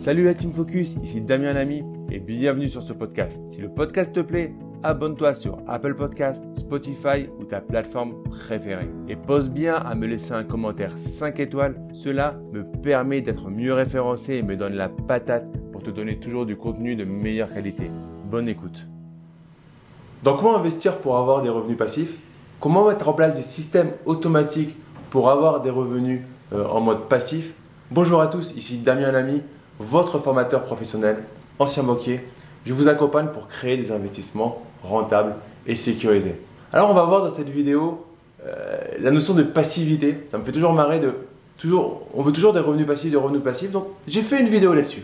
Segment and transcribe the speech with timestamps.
[0.00, 3.42] Salut la Team Focus, ici Damien Lamy et bienvenue sur ce podcast.
[3.50, 8.88] Si le podcast te plaît, abonne-toi sur Apple Podcast, Spotify ou ta plateforme préférée.
[9.10, 13.74] Et pose bien à me laisser un commentaire 5 étoiles, cela me permet d'être mieux
[13.74, 17.90] référencé et me donne la patate pour te donner toujours du contenu de meilleure qualité.
[18.24, 18.86] Bonne écoute.
[20.22, 22.16] Donc comment investir pour avoir des revenus passifs?
[22.58, 24.74] Comment mettre en place des systèmes automatiques
[25.10, 26.22] pour avoir des revenus
[26.54, 27.52] euh, en mode passif?
[27.90, 29.42] Bonjour à tous, ici Damien Lamy
[29.80, 31.16] votre formateur professionnel,
[31.58, 32.20] ancien banquier.
[32.66, 35.34] Je vous accompagne pour créer des investissements rentables
[35.66, 36.36] et sécurisés.
[36.72, 38.04] Alors on va voir dans cette vidéo
[38.46, 40.18] euh, la notion de passivité.
[40.30, 41.14] Ça me fait toujours marrer de
[41.56, 43.70] toujours, on veut toujours des revenus passifs, des revenus passifs.
[43.70, 45.02] Donc j'ai fait une vidéo là-dessus.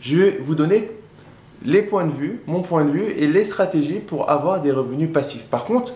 [0.00, 0.90] Je vais vous donner
[1.64, 5.12] les points de vue, mon point de vue et les stratégies pour avoir des revenus
[5.12, 5.44] passifs.
[5.44, 5.94] Par contre,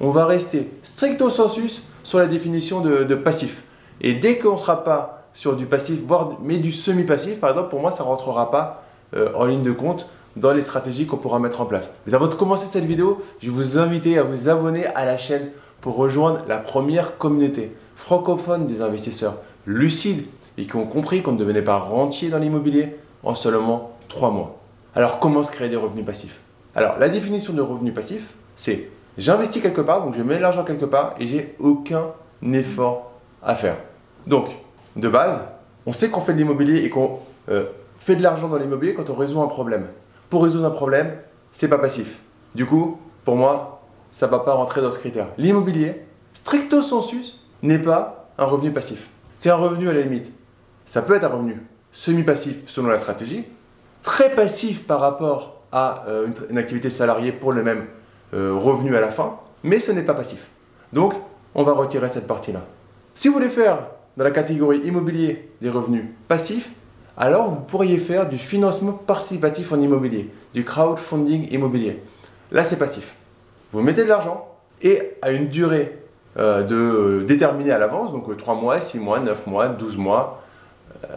[0.00, 3.62] on va rester stricto sensus sur la définition de, de passif.
[4.02, 7.68] Et dès qu'on ne sera pas sur du passif, voire mais du semi-passif, par exemple,
[7.68, 8.82] pour moi, ça ne rentrera pas
[9.14, 11.92] euh, en ligne de compte dans les stratégies qu'on pourra mettre en place.
[12.06, 15.16] Mais avant de commencer cette vidéo, je vais vous inviter à vous abonner à la
[15.18, 20.24] chaîne pour rejoindre la première communauté francophone des investisseurs lucides
[20.58, 24.58] et qui ont compris qu'on ne devenait pas rentier dans l'immobilier en seulement 3 mois.
[24.94, 26.40] Alors comment se créer des revenus passifs?
[26.74, 30.86] Alors la définition de revenu passif, c'est j'investis quelque part, donc je mets l'argent quelque
[30.86, 32.06] part et j'ai aucun
[32.42, 33.76] effort à faire.
[34.26, 34.48] Donc
[34.96, 35.40] de base,
[35.86, 37.66] on sait qu'on fait de l'immobilier et qu'on euh,
[37.98, 39.86] fait de l'argent dans l'immobilier quand on résout un problème.
[40.30, 41.14] Pour résoudre un problème,
[41.52, 42.18] c'est pas passif.
[42.54, 45.28] Du coup, pour moi, ça ne va pas rentrer dans ce critère.
[45.38, 46.02] L'immobilier,
[46.34, 49.08] stricto sensus, n'est pas un revenu passif.
[49.38, 50.30] C'est un revenu à la limite.
[50.86, 51.60] Ça peut être un revenu
[51.92, 53.46] semi-passif selon la stratégie,
[54.02, 57.86] très passif par rapport à euh, une, activité salariée pour le même
[58.34, 60.46] euh, revenu à la fin, mais ce n'est pas passif.
[60.92, 61.14] Donc,
[61.54, 62.60] on va retirer cette partie-là.
[63.14, 63.78] Si vous voulez faire
[64.16, 66.70] dans la catégorie immobilier des revenus passifs,
[67.16, 72.02] alors vous pourriez faire du financement participatif en immobilier, du crowdfunding immobilier.
[72.52, 73.14] Là, c'est passif.
[73.72, 74.48] Vous mettez de l'argent
[74.82, 75.98] et à une durée
[76.38, 79.96] euh, de, euh, déterminée à l'avance, donc 3 euh, mois, 6 mois, 9 mois, 12
[79.96, 80.42] mois,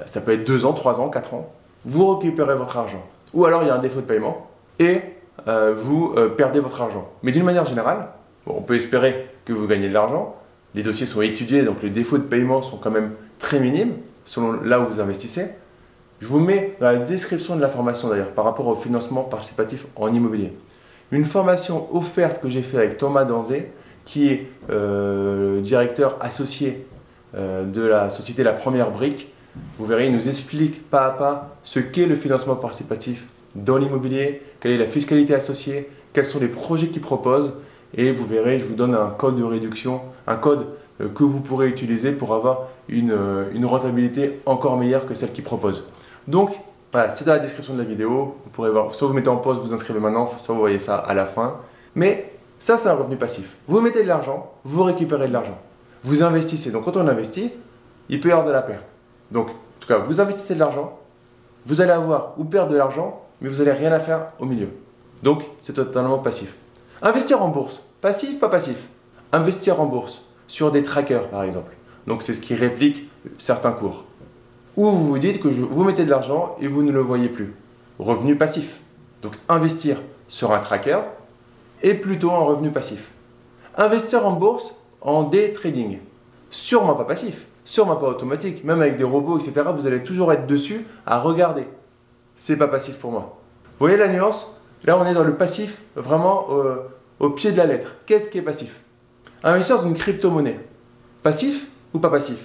[0.05, 1.51] ça peut être 2 ans, 3 ans, 4 ans,
[1.85, 3.03] vous récupérez votre argent.
[3.33, 4.47] Ou alors il y a un défaut de paiement
[4.77, 5.01] et
[5.47, 7.09] vous perdez votre argent.
[7.23, 8.09] Mais d'une manière générale,
[8.45, 10.35] on peut espérer que vous gagnez de l'argent,
[10.75, 13.93] les dossiers sont étudiés, donc les défauts de paiement sont quand même très minimes
[14.25, 15.47] selon là où vous investissez.
[16.19, 19.87] Je vous mets dans la description de la formation d'ailleurs par rapport au financement participatif
[19.95, 20.53] en immobilier.
[21.11, 23.71] Une formation offerte que j'ai fait avec Thomas Danzé,
[24.05, 26.85] qui est euh, directeur associé
[27.35, 29.31] euh, de la société La Première Brique.
[29.77, 34.41] Vous verrez, il nous explique pas à pas ce qu'est le financement participatif dans l'immobilier,
[34.59, 37.53] quelle est la fiscalité associée, quels sont les projets qu'il propose
[37.95, 40.67] et vous verrez, je vous donne un code de réduction, un code
[41.01, 45.43] euh, que vous pourrez utiliser pour avoir euh, une, rentabilité encore meilleure que celle qu'il
[45.43, 45.85] propose.
[46.27, 46.51] Donc,
[46.91, 48.35] voilà, c'est dans la description de la vidéo.
[48.43, 50.97] Vous pourrez voir, soit vous mettez en pause, vous inscrivez maintenant, soit vous voyez ça
[50.97, 51.57] à la fin.
[51.95, 53.57] Mais ça, c'est un revenu passif.
[53.67, 55.57] Vous mettez de l'argent, vous récupérez de l'argent.
[56.03, 56.71] Vous investissez.
[56.71, 57.51] Donc, quand on investit,
[58.09, 58.85] il peut y avoir de la perte.
[59.31, 60.99] Donc, en tout cas, vous investissez de l'argent,
[61.65, 64.69] vous allez avoir ou perdre de l'argent, mais vous n'allez rien à faire au milieu.
[65.23, 66.55] Donc, c'est totalement passif.
[67.01, 68.77] Investir en bourse, passif, pas passif.
[69.31, 71.73] Investir en bourse sur des trackers, par exemple.
[72.07, 74.03] Donc c'est ce qui réplique certains cours.
[74.75, 77.53] Ou vous vous dites que vous mettez de l'argent et vous ne le voyez plus.
[77.99, 78.79] Revenu passif.
[79.21, 80.99] Donc investir sur un tracker
[81.83, 83.11] est plutôt un revenu passif.
[83.77, 85.99] Investir en bourse en day trading.
[86.49, 88.63] Sûrement pas passif, sûrement pas automatique.
[88.63, 91.65] Même avec des robots, etc., vous allez toujours être dessus à regarder.
[92.35, 93.37] C'est pas passif pour moi.
[93.63, 94.58] Vous voyez la nuance?
[94.85, 96.75] Là, on est dans le passif, vraiment euh,
[97.19, 97.95] au pied de la lettre.
[98.05, 98.79] Qu'est-ce qui est passif?
[99.43, 100.59] Investir dans une crypto-monnaie.
[101.21, 102.39] Passif ou pas passif?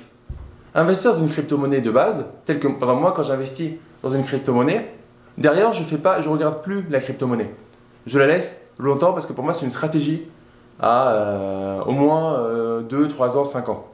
[0.75, 4.95] Investir dans une crypto-monnaie de base, tel que moi, quand j'investis dans une crypto-monnaie,
[5.39, 7.51] derrière, je fais pas, je regarde plus la crypto-monnaie.
[8.07, 10.25] Je la laisse longtemps parce que pour moi, c'est une stratégie
[10.81, 13.87] à euh, au moins 2, euh, 3 ans, 5 ans.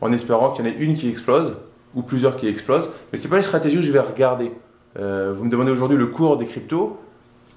[0.00, 1.54] En espérant qu'il y en ait une qui explose
[1.94, 2.88] ou plusieurs qui explosent.
[3.12, 4.50] Mais ce n'est pas une stratégie où je vais regarder.
[4.96, 6.98] vous me demandez aujourd'hui le cours des cryptos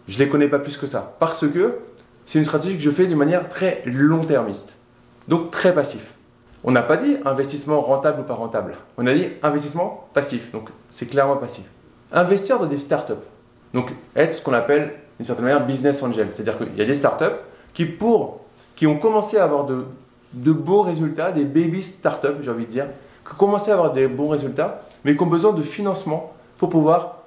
[0.07, 1.15] je ne les connais pas plus que ça.
[1.19, 1.79] Parce que
[2.25, 4.73] c'est une stratégie que je fais d'une manière très long-termiste.
[5.27, 6.13] Donc très passif.
[6.63, 8.75] On n'a pas dit investissement rentable ou pas rentable.
[8.97, 10.51] On a dit investissement passif.
[10.51, 11.65] Donc c'est clairement passif.
[12.11, 13.13] Investir dans des startups.
[13.73, 16.29] Donc être ce qu'on appelle d'une certaine manière business angel.
[16.31, 17.35] C'est-à-dire qu'il y a des startups
[17.73, 18.41] qui, pour,
[18.75, 19.85] qui ont commencé à avoir de,
[20.33, 22.87] de beaux résultats, des baby startups, j'ai envie de dire,
[23.25, 26.69] qui ont commencé à avoir des bons résultats, mais qui ont besoin de financement pour
[26.69, 27.17] pouvoir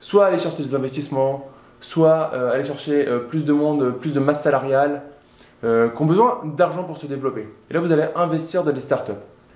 [0.00, 1.48] soit aller chercher des investissements,
[1.80, 5.02] soit euh, aller chercher euh, plus de monde, plus de masse salariale,
[5.64, 7.48] euh, qui ont besoin d'argent pour se développer.
[7.70, 9.12] Et là, vous allez investir dans des startups.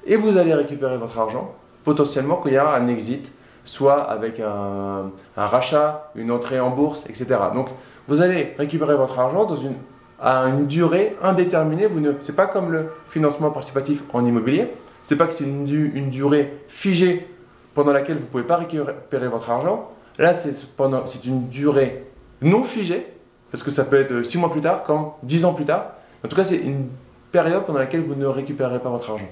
[0.06, 3.32] Et vous allez récupérer votre argent, potentiellement qu'il y a un exit
[3.64, 7.36] soit avec un, rachat, une entrée en bourse, etc.
[7.54, 7.68] Donc
[8.08, 9.74] vous allez récupérer votre argent dans une,
[10.20, 11.86] à une durée indéterminée.
[11.86, 14.68] Vous ne, c'est pas comme le financement participatif en immobilier.
[15.00, 17.26] C'est pas que c'est une, durée figée
[17.74, 19.90] pendant laquelle vous ne pouvez pas récupérer votre argent.
[20.18, 22.04] Là, c'est, c'est une durée
[22.44, 23.06] non figée,
[23.50, 25.92] parce que ça peut être 6 mois plus tard, comme 10 ans plus tard.
[26.24, 26.88] En tout cas, c'est une
[27.32, 29.28] période pendant laquelle vous ne récupérez pas votre argent.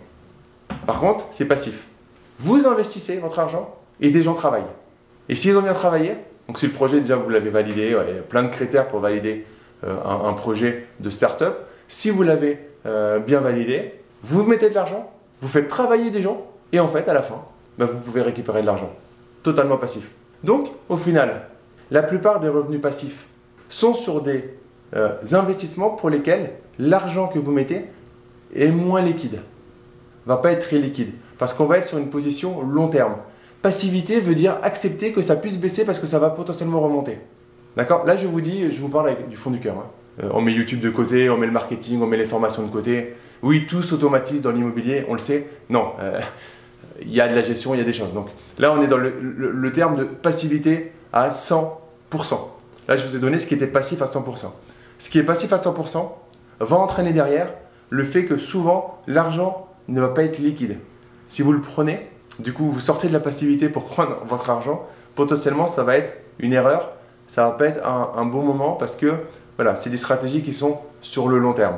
[0.87, 1.87] Par contre, c'est passif.
[2.41, 4.64] Vous investissez votre argent et des gens travaillent.
[5.29, 6.17] Et s'ils ont bien travaillé,
[6.49, 9.00] donc si le projet déjà vous l'avez validé, il y a plein de critères pour
[9.00, 9.47] valider
[9.85, 11.56] euh, un, projet de start-up,
[11.88, 15.11] si vous l'avez euh, bien validé, vous mettez de l'argent,
[15.41, 17.43] vous faites travailler des gens et en fait à la fin,
[17.79, 18.91] ben, vous pouvez récupérer de l'argent.
[19.43, 20.11] Totalement passif.
[20.43, 21.49] Donc au final,
[21.93, 23.27] la plupart des revenus passifs
[23.69, 24.44] sont sur des
[24.97, 27.85] euh, investissements pour lesquels l'argent que vous mettez
[28.55, 29.41] est moins liquide.
[30.27, 33.17] Va pas être très liquide parce qu'on va être sur une position long terme.
[33.61, 37.19] Passivité veut dire accepter que ça puisse baisser parce que ça va potentiellement remonter.
[37.77, 38.05] D'accord?
[38.06, 39.77] Là, je vous dis, je vous parle du fond du cœur.
[39.77, 39.87] Hein.
[40.23, 42.71] Euh, on met YouTube de côté, on met le marketing, on met les formations de
[42.71, 43.15] côté.
[43.43, 45.49] Oui, tout s'automatise dans l'immobilier, on le sait.
[45.69, 46.21] Non, euh,
[47.00, 48.12] il y a de la gestion, il y a des choses.
[48.12, 48.29] Donc
[48.59, 51.81] là, on est dans le, terme de passivité à 100%.
[52.88, 54.23] Là, je vous ai donné ce qui était passif à 100%.
[54.99, 56.11] Ce qui est passif à 100%
[56.61, 57.49] va entraîner derrière
[57.91, 60.79] le fait que souvent, l'argent ne va pas être liquide.
[61.29, 64.87] Si vous le prenez, du coup, vous sortez de la passivité pour prendre votre argent,
[65.14, 66.93] potentiellement, ça va être une erreur,
[67.29, 69.15] ça va pas être un, bon moment parce que
[69.56, 71.76] voilà, c'est des stratégies qui sont sur le long terme.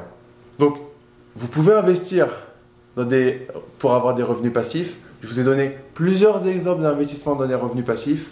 [0.58, 0.78] Donc,
[1.36, 2.28] vous pouvez investir
[3.78, 4.96] pour avoir des revenus passifs.
[5.22, 8.30] Je vous ai donné plusieurs exemples d'investissement dans des revenus passifs.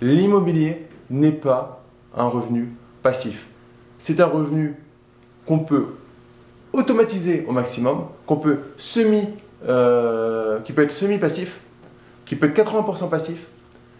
[0.00, 1.82] L'immobilier n'est pas
[2.16, 2.72] un revenu
[3.02, 3.46] passif.
[3.98, 4.76] C'est un revenu
[5.46, 5.96] qu'on peut
[6.72, 9.28] automatiser au maximum, qu'on peut semi,
[9.68, 11.60] euh, qui peut être semi-passif,
[12.24, 13.46] qui peut être 80% passif,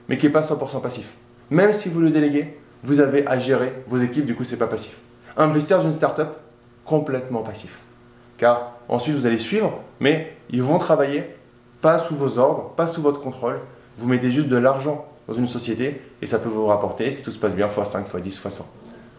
[0.08, 1.12] mais qui n'est pas 100% passif.
[1.50, 4.66] Même si vous le déléguez, vous avez à gérer vos équipes, du coup, c'est pas
[4.68, 4.96] passif.
[5.36, 6.28] Investir dans une startup,
[6.84, 7.78] complètement passif.
[8.38, 11.24] Car ensuite, vous allez suivre, mais ils vont travailler
[11.80, 13.58] pas sous vos ordres, pas sous votre contrôle.
[13.98, 17.30] Vous mettez juste de l'argent dans une société et ça peut vous rapporter, si tout
[17.30, 18.58] se passe bien, x5, x10, x100.
[18.58, 18.64] Vous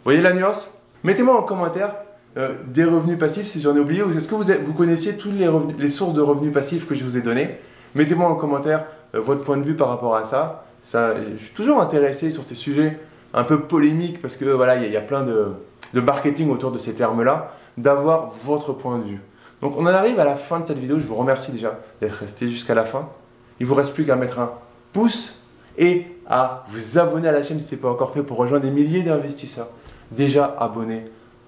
[0.04, 0.74] voyez la nuance?
[1.04, 1.96] Mettez-moi en commentaire
[2.38, 5.34] euh, des revenus passifs si j'en ai oublié ou est-ce que vous, vous connaissiez toutes
[5.34, 7.58] les, les, sources de revenus passifs que je vous ai données?
[7.96, 10.66] Mettez-moi en commentaire euh, votre point de vue par rapport à ça.
[10.84, 11.16] ça.
[11.22, 13.00] Je suis toujours intéressé sur ces sujets
[13.34, 15.48] un peu polémiques parce que voilà, il y, a plein de,
[15.94, 19.22] de marketing autour de ces termes-là, d'avoir votre point de vue.
[19.62, 21.00] Donc on en arrive à la fin de cette vidéo.
[21.00, 23.10] Je vous remercie déjà d'être resté jusqu'à la fin.
[23.60, 24.52] Il vous reste plus qu'à mettre un
[24.94, 25.41] pouce
[25.78, 28.66] et à vous abonner à la chaîne si ce n'est pas encore fait pour rejoindre
[28.66, 29.70] des milliers d'investisseurs
[30.12, 31.06] déjà abonnés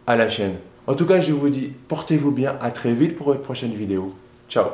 [0.07, 0.55] à la chaîne.
[0.87, 4.09] En tout cas, je vous dis, portez-vous bien, à très vite pour une prochaine vidéo.
[4.49, 4.65] Ciao